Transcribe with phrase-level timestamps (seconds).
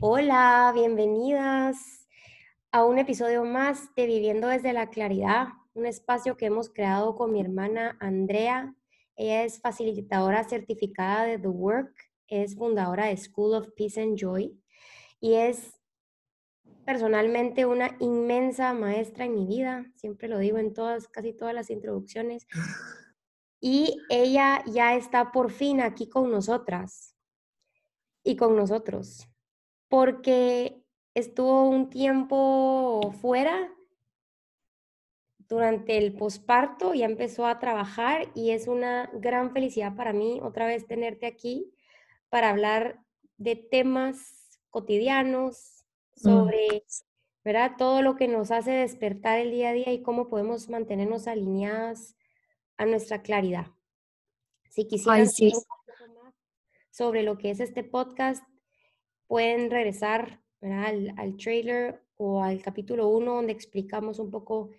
[0.00, 2.06] Hola, bienvenidas
[2.70, 7.32] a un episodio más de Viviendo desde la Claridad, un espacio que hemos creado con
[7.32, 8.76] mi hermana Andrea.
[9.16, 11.96] Ella es facilitadora certificada de The Work,
[12.28, 14.56] es fundadora de School of Peace and Joy
[15.18, 15.80] y es
[16.84, 21.70] personalmente una inmensa maestra en mi vida, siempre lo digo en todas, casi todas las
[21.70, 22.46] introducciones.
[23.60, 27.16] Y ella ya está por fin aquí con nosotras
[28.22, 29.28] y con nosotros
[29.92, 30.82] porque
[31.12, 33.70] estuvo un tiempo fuera
[35.38, 40.64] durante el posparto, ya empezó a trabajar y es una gran felicidad para mí otra
[40.64, 41.74] vez tenerte aquí
[42.30, 43.04] para hablar
[43.36, 45.84] de temas cotidianos
[46.16, 46.20] mm.
[46.22, 46.84] sobre,
[47.44, 47.72] ¿verdad?
[47.76, 52.16] Todo lo que nos hace despertar el día a día y cómo podemos mantenernos alineadas
[52.78, 53.66] a nuestra claridad.
[54.70, 56.34] Si quisieras un poco más
[56.90, 58.42] sobre lo que es este podcast,
[59.32, 64.72] pueden regresar al, al, trailer o al capítulo 1 donde explicamos un poco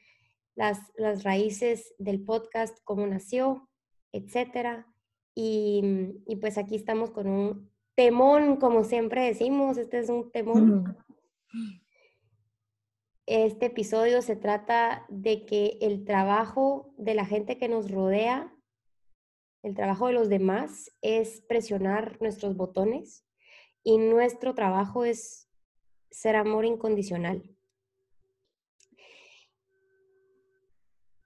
[0.54, 3.68] las, las raíces del podcast, cómo nació,
[4.12, 4.86] etcétera.
[5.34, 5.81] Y,
[6.28, 10.98] y, pues aquí estamos con un temón, como siempre decimos, este es un temón.
[13.26, 18.56] Este episodio se trata de que el trabajo de la gente que nos rodea,
[19.64, 23.26] el trabajo de los demás, es presionar nuestros botones
[23.84, 25.50] y nuestro trabajo es
[26.09, 27.44] ser amor incondicional.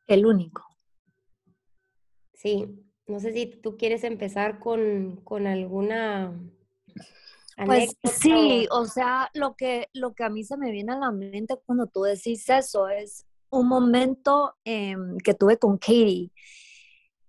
[0.08, 0.64] El único.
[2.33, 2.66] Sí,
[3.08, 6.39] no sé si tú quieres empezar con, alguna...
[7.66, 8.86] Pues sí, o...
[8.86, 12.03] sea, lo que, lo que a mí se me viene a la mente cuando tú
[12.03, 16.31] decís eso es un momento em, que tuve con Katie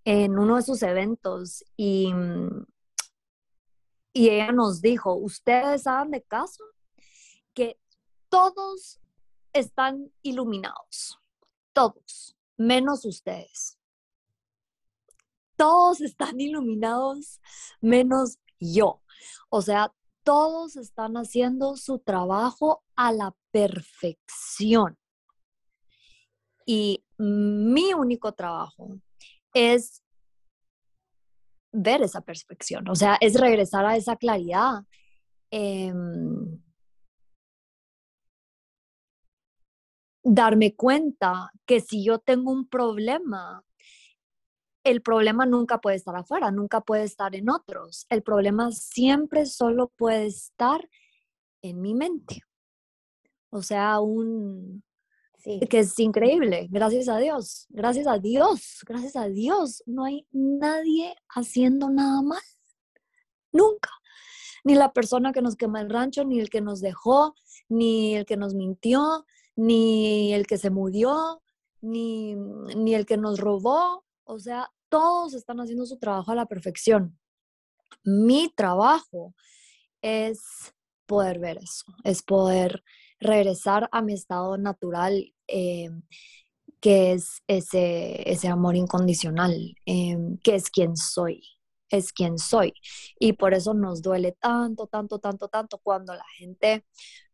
[0.05, 2.13] en uno de sus eventos y
[4.19, 6.65] y ella nos dijo, ustedes saben de caso
[7.55, 7.79] que
[8.29, 8.99] todos
[9.53, 11.21] están iluminados,
[11.73, 13.79] todos, menos ustedes.
[15.55, 17.41] Todos están iluminados
[17.81, 19.05] menos yo.
[19.51, 19.95] O sea,
[20.25, 24.99] todos están haciendo su trabajo a la perfección.
[26.67, 28.99] Y mi único trabajo
[29.55, 30.03] es
[31.73, 34.83] ver esa perspección, o sea, es regresar a esa claridad.
[35.51, 36.61] Em,
[40.23, 43.65] darme cuenta que si yo tengo un problema,
[44.85, 48.07] el problema nunca puede estar afuera, nunca puede estar en otros.
[48.11, 50.89] El problema siempre solo puede estar
[51.63, 52.43] en mi mente.
[53.51, 54.83] O sea, un,
[55.45, 59.83] que es increíble, gracias a Dios, gracias a Dios, gracias a Dios.
[59.87, 62.43] No hay nadie haciendo nada mal,
[63.53, 63.91] nunca.
[64.65, 67.35] Ni la persona que nos quema el rancho, ni el que nos dejó,
[67.69, 69.25] ni el que nos mintió,
[69.57, 71.43] ni el que se murió,
[71.81, 74.05] ni, ni el que nos robó.
[74.25, 77.19] O sea, todos están haciendo su trabajo a la perfección.
[78.05, 79.35] Mi trabajo
[80.03, 80.41] es
[81.07, 82.83] poder ver eso, es poder
[83.21, 85.91] regresar a mi estado natural, eh,
[86.81, 91.43] que es ese, ese amor incondicional, eh, que es quien soy,
[91.91, 92.73] es quien soy.
[93.19, 96.85] Y por eso nos duele tanto, tanto, tanto, tanto cuando la gente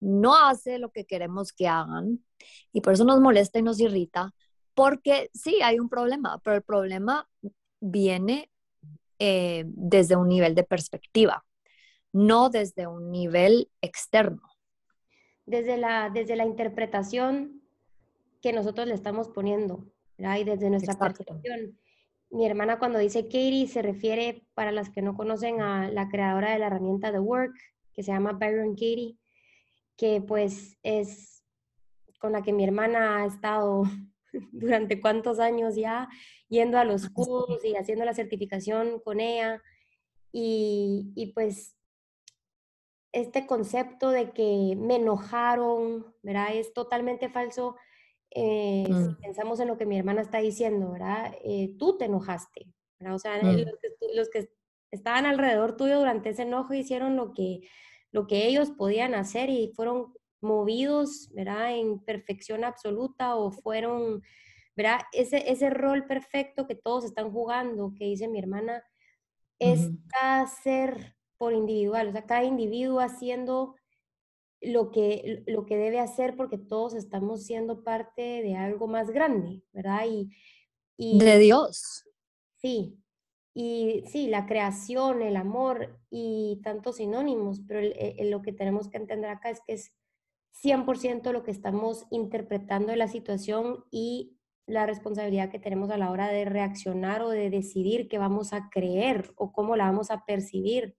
[0.00, 2.24] no hace lo que queremos que hagan.
[2.72, 4.32] Y por eso nos molesta y nos irrita,
[4.74, 7.28] porque sí, hay un problema, pero el problema
[7.80, 8.50] viene
[9.18, 11.44] eh, desde un nivel de perspectiva,
[12.12, 14.53] no desde un nivel externo
[15.46, 17.62] desde la, desde la interpretación
[18.40, 21.78] que nosotros le estamos poniendo, Y desde nuestra percepción.
[22.30, 26.52] Mi hermana cuando dice Katie se refiere, para las que no conocen, a la creadora
[26.52, 27.54] de la herramienta The Work,
[27.92, 29.16] que se llama Byron Katie,
[29.96, 31.42] que pues es
[32.18, 33.84] con la que mi hermana ha estado
[34.52, 36.08] durante cuántos años ya
[36.48, 39.62] yendo a los cursos y haciendo la certificación con ella.
[40.32, 41.76] Y, y pues
[43.14, 46.48] este concepto de que me enojaron, ¿verdad?
[46.52, 47.76] Es totalmente falso.
[48.30, 49.16] Eh, si mm.
[49.20, 51.32] pensamos en lo que mi hermana está diciendo, ¿verdad?
[51.44, 52.66] Eh, tú te enojaste,
[52.98, 53.14] ¿verdad?
[53.14, 53.64] O sea, mm.
[54.16, 54.50] los, que,
[54.90, 57.60] estaban alrededor tuyo durante ese enojo hicieron lo que,
[58.10, 61.76] lo que ellos podían hacer y fueron movidos, ¿verdad?
[61.76, 64.22] En perfección absoluta o fueron,
[64.74, 65.02] ¿verdad?
[65.12, 68.82] Ese, ese rol perfecto que todos están jugando, que dice mi hermana,
[69.60, 69.88] es
[70.62, 71.14] ser
[71.44, 73.74] por individual, o sea, cada individuo haciendo
[74.62, 79.62] lo que, lo que debe hacer porque todos estamos siendo parte de algo más grande,
[79.70, 80.06] ¿verdad?
[80.96, 82.08] Y, de Dios.
[82.56, 82.98] Sí,
[83.52, 87.86] y sí, la creación, el amor y tantos sinónimos, pero
[88.20, 89.92] lo que tenemos que entender acá es que es
[90.62, 96.10] 100% lo que estamos interpretando de la situación y la responsabilidad que tenemos a la
[96.10, 100.24] hora de reaccionar o de decidir qué vamos a creer o cómo la vamos a
[100.24, 100.96] percibir,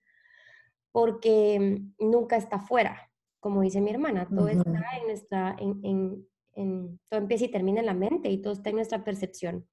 [0.96, 3.12] porque nunca está fuera,
[3.42, 7.88] como dice mi hermana, todo está en nuestra, en, en, todo empieza y termina en
[7.88, 9.68] la mente y todo está en nuestra percepción.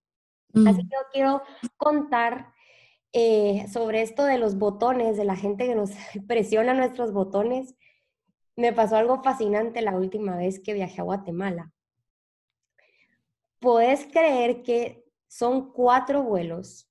[0.52, 0.88] Así mm.
[0.88, 1.42] que yo quiero
[1.76, 2.52] contar
[3.12, 5.92] eh, sobre esto de los botones, de la gente que nos
[6.26, 7.76] presiona nuestros botones.
[8.56, 11.72] Me pasó algo fascinante la última vez que viajé a Guatemala.
[13.60, 16.90] Puedes creer que son cuatro vuelos,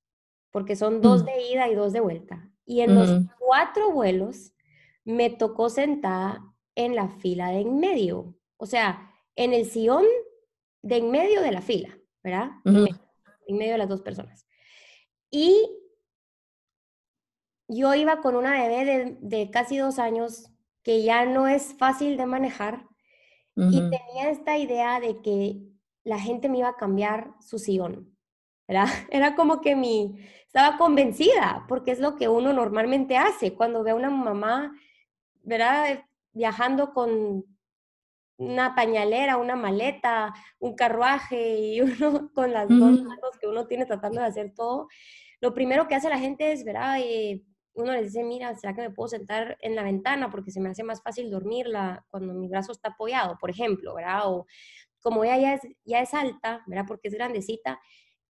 [0.52, 1.26] porque son dos mm.
[1.26, 2.51] de ida y dos de vuelta.
[2.66, 3.10] Y en los
[3.40, 4.54] cuatro vuelos
[5.04, 6.42] me tocó sentada
[6.76, 8.36] en la fila de en medio.
[8.58, 10.06] O sea, en el sillón
[10.82, 12.52] de en medio de la fila, ¿verdad?
[12.66, 14.48] En medio de las dos personas.
[15.30, 15.70] Y
[17.68, 20.50] yo iba con una bebé de, casi dos años
[20.84, 22.88] que ya no es fácil de manejar
[23.56, 25.62] y tenía esta idea de que
[26.04, 28.11] la gente me iba a cambiar su sillón,
[28.72, 28.86] ¿verdad?
[29.12, 30.16] Era como que mi,
[30.46, 34.74] estaba convencida, porque es lo que uno normalmente hace cuando ve a una mamá,
[35.44, 36.06] ¿verdad?
[36.32, 37.44] Viajando con
[38.38, 43.86] una pañalera, una maleta, un carruaje y uno con las dos manos que uno tiene
[43.86, 44.88] tratando de hacer todo.
[45.42, 46.98] Lo primero que hace la gente es, ¿verdad?
[47.02, 47.44] Eh,
[47.74, 50.70] uno le dice, mira, ¿será que me puedo sentar en la ventana porque se me
[50.70, 54.22] hace más fácil dormirla cuando mi brazo está apoyado, por ejemplo, ¿verdad?
[54.26, 54.46] O
[55.02, 56.86] como ella ya es, ya es alta, ¿verdad?
[56.88, 57.82] Porque es grandecita,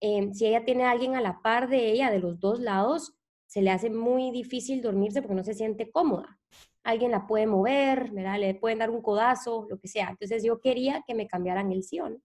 [0.02, 3.16] em, si ella tiene a alguien a la par de ella, de los dos lados,
[3.48, 6.40] se le hace muy difícil dormirse porque no se siente cómoda.
[6.84, 8.40] Alguien la puede mover, ¿verdad?
[8.40, 10.10] Le pueden dar un codazo, lo que sea.
[10.10, 12.22] Entonces yo quería que me cambiaran el sillón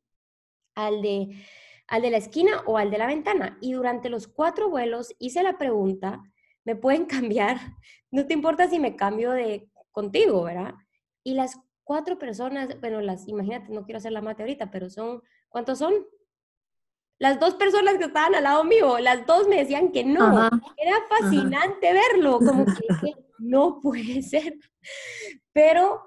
[0.77, 1.45] al de,
[1.89, 3.59] al de la esquina o al de la ventana.
[3.61, 6.23] Y durante los cuatro vuelos hice la pregunta,
[6.65, 7.59] ¿me pueden cambiar?
[8.11, 10.75] No te importa si me cambio de contigo, ¿verdad?
[11.25, 15.23] Y las cuatro personas, bueno, las, imagínate, no quiero hacer la mate ahorita, pero son,
[15.49, 15.95] ¿cuántos son?
[17.19, 20.49] Las dos personas que estaban al lado mío, las dos me decían que no.
[20.77, 24.55] Era fascinante verlo, como que no puede ser.
[25.53, 26.03] Pero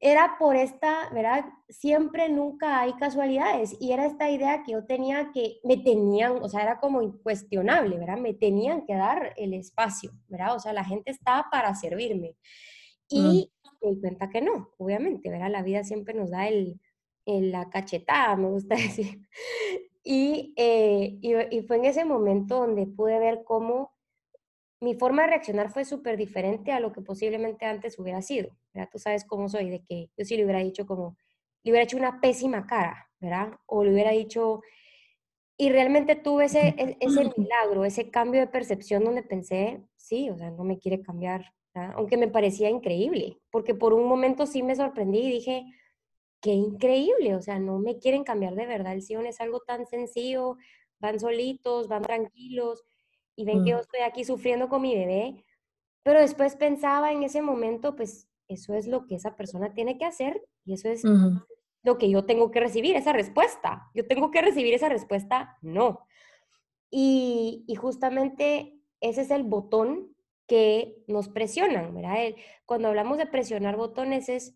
[0.00, 1.46] era por esta, ¿verdad?
[1.68, 3.74] Siempre, nunca hay casualidades.
[3.80, 7.96] Y era esta idea que yo tenía que me tenían, o sea, era como incuestionable,
[7.96, 8.18] ¿verdad?
[8.18, 10.56] Me tenían que dar el espacio, ¿verdad?
[10.56, 12.36] O sea, la gente estaba para servirme.
[13.08, 13.50] Y
[13.80, 15.50] me di cuenta que no, obviamente, ¿verdad?
[15.50, 16.80] La vida siempre nos da el,
[17.24, 19.26] la cachetada, me gusta decir.
[20.04, 23.94] Eh, y, y, fue en ese momento donde pude ver cómo
[24.80, 28.90] mi forma de reaccionar fue súper diferente a lo que posiblemente antes hubiera sido, ¿verdad?
[28.92, 31.16] Tú sabes cómo soy, de que yo sí le hubiera dicho como,
[31.62, 33.58] le hubiera hecho una pésima cara, ¿verdad?
[33.66, 34.60] O le hubiera dicho,
[35.56, 40.36] y realmente tuve ese, e, ese milagro, ese cambio de percepción donde pensé, sí, o
[40.36, 41.54] sea, no me quiere cambiar,
[41.96, 45.64] aunque me parecía increíble, porque por un momento sí me sorprendí y dije,
[46.44, 49.86] qué increíble, o sea, no me quieren cambiar de verdad, el Sion es algo tan
[49.86, 50.58] sencillo,
[51.00, 52.84] van solitos, van tranquilos,
[53.34, 53.80] y ven que yo mm.
[53.80, 55.42] estoy aquí sufriendo con mi bebé,
[56.02, 60.04] pero después pensaba en ese momento, pues eso es lo que esa persona tiene que
[60.04, 61.02] hacer y eso es
[61.82, 63.90] lo que yo tengo que recibir, esa respuesta.
[63.94, 66.06] Yo tengo que recibir esa respuesta, no.
[66.90, 70.14] Y, y justamente ese es el botón
[70.46, 72.34] que nos presionan, ¿verdad?
[72.66, 74.54] Cuando hablamos de presionar botones es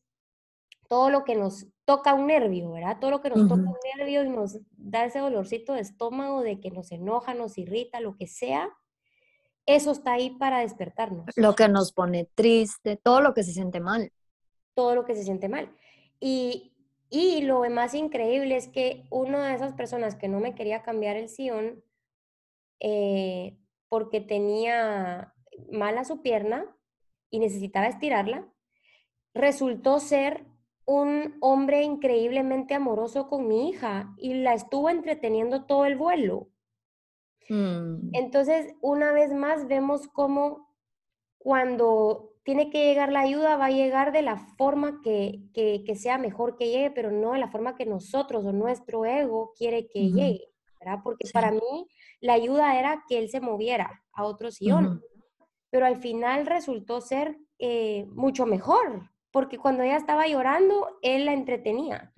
[0.87, 2.99] todo lo que nos toca un nervio, ¿verdad?
[3.01, 6.61] Todo lo que nos toca un nervio y nos da ese dolorcito de estómago, de
[6.61, 8.69] que nos enoja, nos irrita, lo que sea,
[9.65, 11.25] eso está ahí para despertarnos.
[11.35, 14.13] Lo que nos pone triste, todo lo que se siente mal.
[14.75, 15.75] Todo lo que se siente mal.
[16.21, 16.75] Y,
[17.09, 21.17] y lo más increíble es que una de esas personas que no me quería cambiar
[21.17, 21.83] el sillón
[22.81, 23.57] eh,
[23.89, 25.33] porque tenía
[25.73, 26.67] mala su pierna
[27.31, 28.47] y necesitaba estirarla,
[29.33, 30.45] resultó ser
[30.89, 36.49] un hombre increíblemente amoroso con mi hija y la estuvo entreteniendo todo el vuelo.
[37.51, 38.09] Mm.
[38.15, 40.75] Entonces, una vez más, vemos cómo
[41.37, 45.43] cuando tiene que llegar la ayuda, va a llegar de la forma que,
[45.95, 49.89] sea mejor que llegue, pero no de la forma que nosotros o nuestro ego quiere
[49.89, 50.49] que llegue,
[50.81, 51.01] ¿verdad?
[51.05, 51.87] Porque para mí
[52.21, 55.03] la ayuda era que él se moviera a otro sillón,
[55.69, 61.33] pero al final resultó ser eh, mucho mejor, porque cuando ella estaba llorando, él la
[61.33, 62.13] entretenía.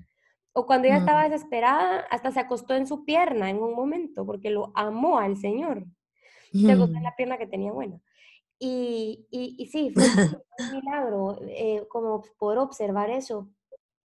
[0.55, 1.31] O cuando ella estaba mm.
[1.31, 5.85] desesperada, hasta se acostó en su pierna en un momento, porque lo amó al Señor.
[6.50, 8.00] Se acostó en la pierna que tenía buena.
[8.59, 13.50] Y, y, sí, fue un milagro, eh, como poder observar eso.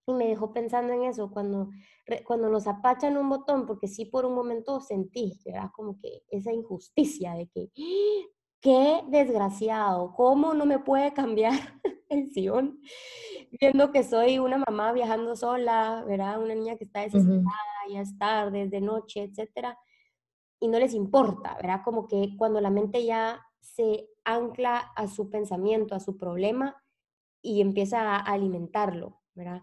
[0.06, 1.70] Y me dejó pensando en eso, cuando
[2.26, 6.54] cuando nos apachan un botón, porque sí por un momento sentí, era como que esa
[6.54, 7.70] injusticia de que,
[8.62, 11.54] qué desgraciado, ¿cómo no me puede cambiar
[12.10, 12.80] el sillón?
[13.60, 16.42] Viendo que soy una mamá viajando sola, ¿verdad?
[16.42, 17.48] Una niña que está desesperada,
[17.90, 19.78] ya es tarde, es de noche, etcétera,
[20.60, 21.82] y no les importa, ¿verdad?
[21.84, 26.84] Como que cuando la mente ya se ancla a su pensamiento, a su problema
[27.42, 29.62] y empieza a alimentarlo, ¿verdad?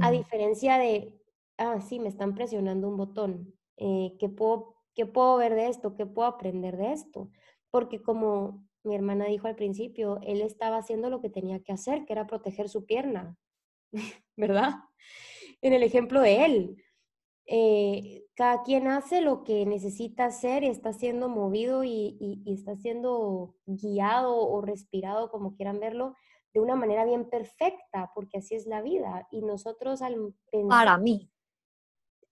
[0.00, 1.18] A diferencia de,
[1.56, 5.94] ah, sí, me están presionando un botón, eh, ¿qué, puedo, ¿qué puedo ver de esto?
[5.94, 7.30] ¿Qué puedo aprender de esto?
[7.76, 12.06] Porque como mi hermana dijo al principio, él estaba haciendo lo que tenía que hacer,
[12.06, 13.36] que era proteger su pierna,
[14.34, 14.76] ¿verdad?
[15.60, 16.82] En el ejemplo de él,
[17.44, 23.54] eh, cada quien hace lo que necesita hacer y está siendo movido y, está siendo
[23.66, 26.14] guiado o respirado, como quieran verlo,
[26.54, 29.28] de una manera bien perfecta, porque así es la vida.
[29.30, 30.14] Y nosotros al
[30.50, 30.70] pensar...
[30.70, 31.30] Para mí.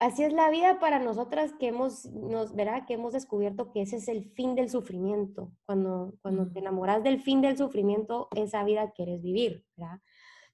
[0.00, 3.96] Así es la vida para nosotras que hemos, nos, verá que hemos descubierto que ese
[3.96, 5.52] es el fin del sufrimiento.
[5.66, 6.64] Cuando, cuando te mm.
[6.64, 10.00] enamoras del fin del sufrimiento, esa vida quieres vivir, ¿verdad?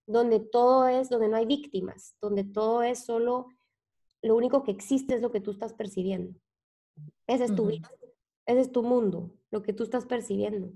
[0.07, 3.49] Donde todo es, donde no hay víctimas, donde todo es solo
[4.23, 6.39] lo único que existe es lo que tú estás percibiendo.
[7.27, 7.91] Ese es tu vida,
[8.47, 10.73] ese es tu mundo, lo que tú estás percibiendo.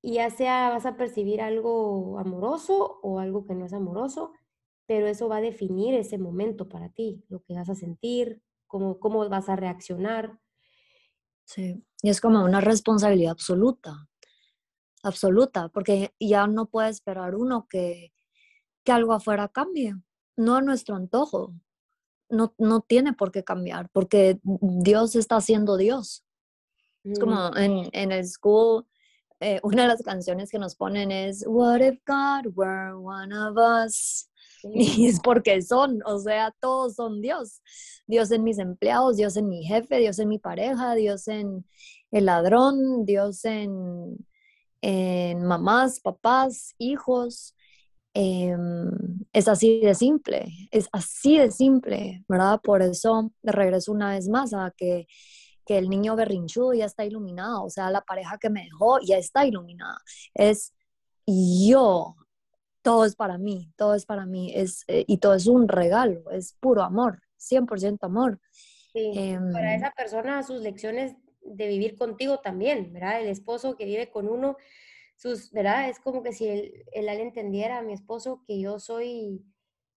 [0.00, 4.32] Y ya sea vas a percibir algo amoroso o algo que no es amoroso,
[4.86, 8.98] pero eso va a definir ese momento para ti, lo que vas a sentir, cómo,
[8.98, 10.38] cómo vas a reaccionar.
[11.44, 14.08] Sí, y es como una responsabilidad absoluta,
[15.02, 18.12] absoluta, porque ya no puede esperar uno que,
[18.84, 19.94] que algo afuera cambie,
[20.36, 21.54] no a nuestro antojo,
[22.28, 26.24] no, no tiene por qué cambiar, porque Dios está siendo Dios.
[27.04, 27.56] Es como mm.
[27.58, 28.86] en, en el school,
[29.40, 33.56] eh, una de las canciones que nos ponen es What if God were one of
[33.56, 34.30] us?
[34.74, 37.62] Y es porque son, o sea, todos son Dios.
[38.06, 41.64] Dios en mis empleados, Dios en mi jefe, Dios en mi pareja, Dios en
[42.10, 44.16] el ladrón, Dios en,
[44.80, 47.54] en mamás, papás, hijos.
[48.14, 48.90] Em,
[49.32, 52.60] es así de simple, es así de simple, ¿verdad?
[52.62, 55.06] Por eso regreso una vez más a que,
[55.66, 59.18] que el niño berrinchudo ya está iluminado, o sea, la pareja que me dejó ya
[59.18, 59.98] está iluminada.
[60.32, 60.72] Es
[61.26, 62.16] yo,
[62.86, 66.30] todo es para mí, todo es para mí, es, eh, y todo es un regalo,
[66.30, 68.38] es puro amor, 100% amor.
[68.92, 69.10] Sí,
[69.52, 73.20] para em, esa persona sus lecciones de vivir contigo también, ¿verdad?
[73.20, 74.56] El esposo que vive con uno
[75.16, 75.88] sus, ¿verdad?
[75.88, 79.44] Es como que si él, él, entendiera a mi esposo que yo soy...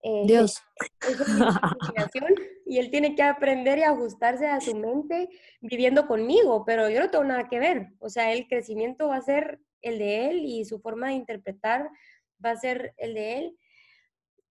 [0.01, 0.63] Eh, Dios.
[2.65, 5.29] y él tiene que aprender y ajustarse a su mente
[5.61, 7.89] viviendo conmigo, pero yo no tengo nada que ver.
[7.99, 11.91] O sea, el crecimiento va a ser el de él y su forma de interpretar
[12.43, 13.57] va a ser el de él.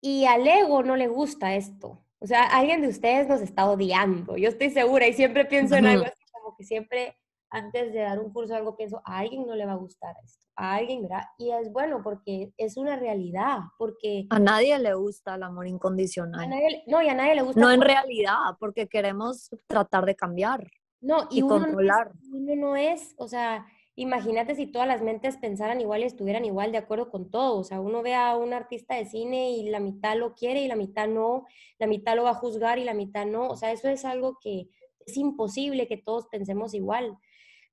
[0.02, 2.04] Y al ego no le gusta esto.
[2.20, 4.38] O sea, alguien de ustedes nos está odiando.
[4.38, 7.16] Yo estoy segura y siempre pienso en algo así como que siempre
[7.50, 10.46] antes de dar un curso algo pienso, a alguien no le va a gustar esto,
[10.56, 11.24] a alguien, ¿verdad?
[11.38, 14.28] Y es bueno porque es una realidad, porque...
[14.30, 16.50] A nadie le gusta el amor incondicional.
[16.88, 17.60] no, y a nadie le gusta...
[17.60, 20.70] No en realidad, porque queremos tratar de cambiar.
[21.00, 22.12] No, y, controlar.
[22.34, 23.66] uno no es, o sea,
[23.98, 27.58] imagínate si todas las mentes pensaran igual y estuvieran igual de acuerdo con todo.
[27.58, 30.68] O sea, uno ve a un artista de cine y la mitad lo quiere y
[30.68, 31.46] la mitad no,
[31.80, 33.48] la mitad lo va a juzgar y la mitad no.
[33.48, 34.70] O sea, eso es algo que
[35.06, 37.18] es imposible que todos pensemos igual.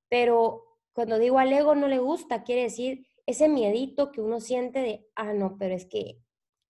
[0.08, 0.64] Pero
[0.94, 5.06] cuando digo al ego no le gusta, quiere decir ese miedito que uno siente de,
[5.16, 6.22] ah, no, pero es que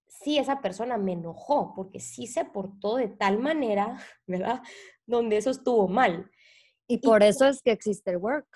[0.09, 4.63] sí, esa persona me enojó porque sí se portó de tal manera, ¿verdad?
[5.07, 6.29] Donde eso estuvo mal.
[6.89, 8.49] Y por eso es que existe el work.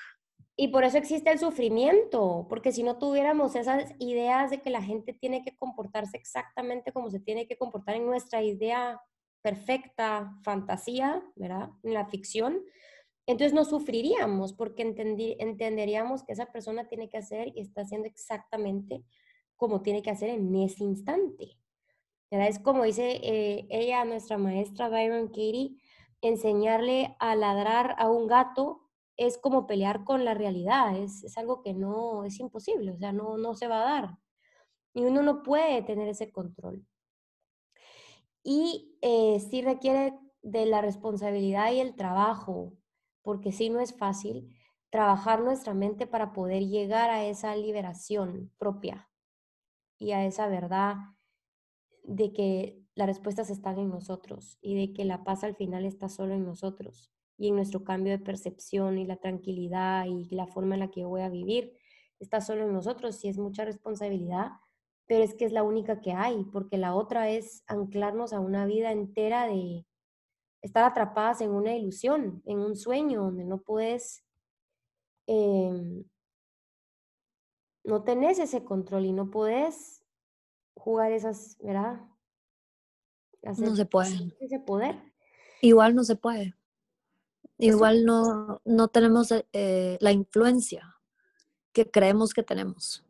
[0.60, 4.82] Y por eso existe el sufrimiento, porque si no tuviéramos esas ideas de que la
[4.82, 9.00] gente tiene que comportarse exactamente como se tiene que comportar en nuestra idea
[9.40, 11.70] perfecta, fantasía, ¿verdad?
[11.84, 12.64] En la ficción,
[13.28, 19.04] entonces no sufriríamos porque entenderíamos que esa persona tiene que hacer y está haciendo exactamente
[19.56, 21.56] como tiene que hacer en ese instante.
[22.30, 25.76] Es como dice eh, ella, nuestra maestra Byron Katie,
[26.20, 28.87] enseñarle a ladrar a un gato
[29.18, 33.12] es como pelear con la realidad, es, es, algo que no es imposible, o sea,
[33.12, 34.18] no, no se va a dar.
[34.94, 36.86] Y uno no puede tener ese control.
[38.44, 42.72] Y eh, sí requiere de la responsabilidad y el trabajo
[43.22, 44.56] porque sí no es fácil
[44.90, 49.10] trabajar nuestra mente para poder llegar a esa liberación propia
[49.98, 50.96] y a esa verdad
[52.04, 56.08] de que las respuestas están en nosotros y de que la paz al final está
[56.08, 60.74] solo en nosotros y en nuestro cambio de percepción y la tranquilidad y la forma
[60.74, 61.72] en la que yo voy a vivir
[62.18, 64.50] está solo en nosotros y es mucha responsabilidad,
[65.06, 68.66] pero es que es la única que hay, porque la otra es anclarnos a una
[68.66, 69.86] vida entera de
[70.60, 74.24] estar atrapadas en una ilusión, en un sueño donde no puedes,
[75.28, 76.04] em,
[77.84, 80.04] no tenés ese control y no puedes
[80.74, 82.00] jugar esas, ¿verdad?
[83.42, 84.36] no se puede.
[84.40, 85.00] Ese poder.
[85.62, 86.54] Igual no se puede.
[87.58, 90.96] Igual no, no tenemos eh, la influencia
[91.72, 93.04] que creemos que tenemos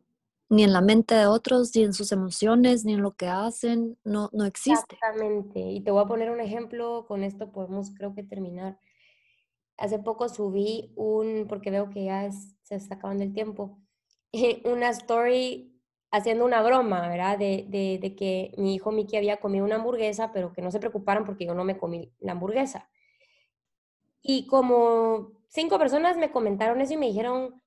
[0.49, 3.97] ni en la mente de otros, ni en sus emociones, ni en lo que hacen,
[4.03, 4.95] no, no existe.
[4.95, 5.59] Exactamente.
[5.59, 8.79] Y te voy a poner un ejemplo, con esto podemos creo que terminar.
[9.77, 13.79] Hace poco subí un, porque veo que ya se está acabando el tiempo,
[14.65, 15.79] una story
[16.11, 17.37] haciendo una broma, ¿verdad?
[17.37, 20.79] De, de, de, que mi hijo Miki había comido una hamburguesa, pero que no se
[20.79, 22.89] preocuparan porque yo no me comí la hamburguesa.
[24.21, 27.61] Y como cinco personas me comentaron eso y me dijeron,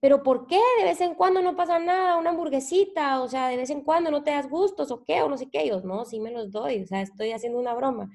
[0.00, 2.16] pero ¿por qué de vez en cuando no pasa nada?
[2.18, 5.28] Una hamburguesita, o sea, de vez en cuando no te das gustos o qué, o
[5.28, 5.62] no sé qué.
[5.62, 8.10] Ellos, no, sí me los doy, o sea, estoy haciendo una broma.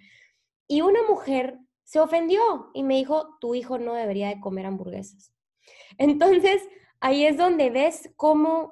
[0.68, 5.34] Y una mujer se ofendió y me dijo, tu hijo no debería de comer hamburguesas.
[5.98, 6.68] Entonces,
[7.00, 8.72] ahí es donde ves cómo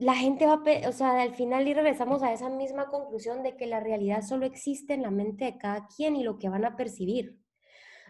[0.00, 3.66] la gente va, o sea, al final y regresamos a esa misma conclusión de que
[3.66, 6.74] la realidad solo existe en la mente de cada quien y lo que van a
[6.76, 7.38] percibir.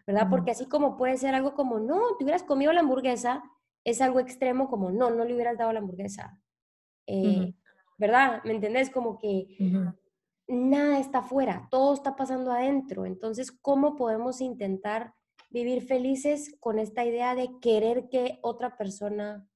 [0.06, 0.28] ¿verdad?
[0.30, 3.42] Porque así como puede ser algo como, no, te hubieras comido la hamburguesa,
[3.84, 6.40] es algo extremo como, no, no le hubieras dado la hamburguesa.
[7.06, 7.54] Eh,
[7.98, 8.42] ¿Verdad?
[8.44, 8.90] ¿Me entendés?
[8.90, 9.58] Como que
[10.48, 13.04] nada está afuera, todo está pasando adentro.
[13.04, 15.14] Entonces, ¿cómo podemos intentar
[15.50, 19.48] vivir felices con esta idea de querer que otra persona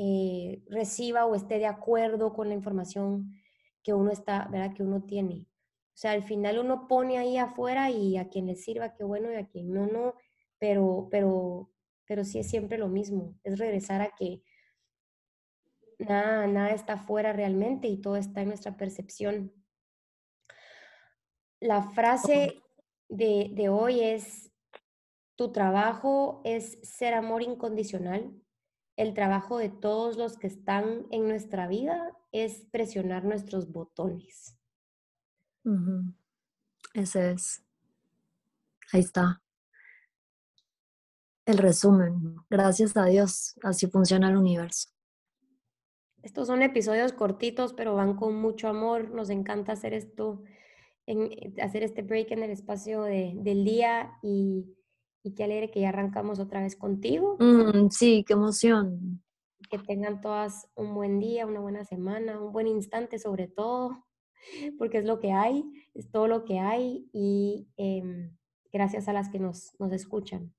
[0.00, 3.34] eh, reciba o esté de acuerdo con la información
[3.82, 4.72] que uno está, ¿verdad?
[4.72, 5.48] Que uno tiene.
[5.88, 9.32] O sea, al final uno pone ahí afuera y a quien le sirva, qué bueno,
[9.32, 10.14] y a quien no, no,
[10.60, 11.72] pero, pero,
[12.06, 14.44] pero sí es siempre lo mismo, es regresar a que
[15.98, 19.52] nada, nada está afuera realmente y todo está en nuestra percepción.
[21.58, 22.62] La frase
[23.08, 24.52] de, de hoy es,
[25.34, 28.40] tu trabajo es ser amor incondicional.
[28.98, 34.58] El trabajo de todos los que están en nuestra vida es presionar nuestros botones.
[36.94, 37.62] Ese es.
[38.92, 39.40] Ahí está.
[41.46, 42.38] El resumen.
[42.50, 44.88] Gracias a Dios, así funciona el universo.
[46.24, 49.12] Estos son episodios cortitos, pero van con mucho amor.
[49.12, 50.42] Nos encanta hacer esto,
[51.06, 54.74] en, hacer este break en el espacio del día y,
[55.28, 57.36] y qué alegre que ya arrancamos otra vez contigo.
[57.38, 59.22] Mm, sí, qué emoción.
[59.70, 64.04] Que tengan todas un buen día, una buena semana, un buen instante sobre todo
[64.78, 65.64] porque es lo que hay,
[65.94, 68.36] es todo lo que hay y em,
[68.72, 70.54] gracias a las que nos, nos escuchan.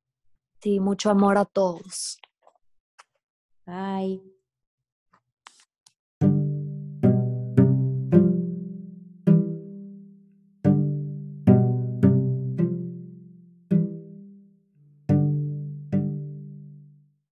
[0.62, 2.20] Sí, mucho amor a todos.
[3.66, 4.39] Bye.